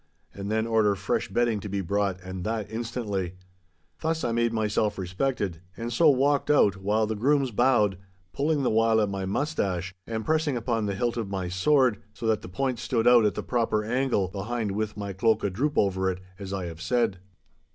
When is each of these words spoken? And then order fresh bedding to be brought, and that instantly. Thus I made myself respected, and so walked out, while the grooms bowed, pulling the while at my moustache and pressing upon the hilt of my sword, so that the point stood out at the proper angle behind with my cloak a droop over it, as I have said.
And 0.33 0.49
then 0.49 0.65
order 0.65 0.95
fresh 0.95 1.29
bedding 1.29 1.59
to 1.59 1.69
be 1.69 1.81
brought, 1.81 2.19
and 2.21 2.43
that 2.43 2.71
instantly. 2.71 3.35
Thus 3.99 4.23
I 4.23 4.31
made 4.31 4.51
myself 4.51 4.97
respected, 4.97 5.61
and 5.77 5.93
so 5.93 6.09
walked 6.09 6.49
out, 6.49 6.77
while 6.77 7.05
the 7.05 7.13
grooms 7.15 7.51
bowed, 7.51 7.99
pulling 8.33 8.63
the 8.63 8.71
while 8.71 8.99
at 8.99 9.09
my 9.09 9.27
moustache 9.27 9.93
and 10.07 10.25
pressing 10.25 10.57
upon 10.57 10.87
the 10.87 10.95
hilt 10.95 11.17
of 11.17 11.29
my 11.29 11.49
sword, 11.49 12.01
so 12.15 12.25
that 12.25 12.41
the 12.41 12.49
point 12.49 12.79
stood 12.79 13.07
out 13.07 13.25
at 13.25 13.35
the 13.35 13.43
proper 13.43 13.83
angle 13.83 14.27
behind 14.29 14.71
with 14.71 14.97
my 14.97 15.13
cloak 15.13 15.43
a 15.43 15.51
droop 15.51 15.77
over 15.77 16.09
it, 16.09 16.19
as 16.39 16.51
I 16.51 16.65
have 16.65 16.81
said. 16.81 17.19